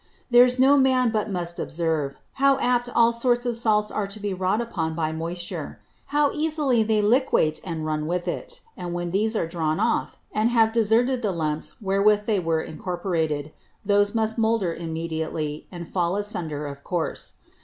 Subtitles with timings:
[0.31, 4.33] There's no Man but must observe, how apt all sorts of Salts are to be
[4.33, 9.35] wrought upon by Moisture; how easily they liquate and run with it; and when these
[9.35, 13.53] are drawn off, and have deserted the Lumps wherewith they were incorporated,
[13.85, 17.33] those must moulder immediately, and fall asunder of Course.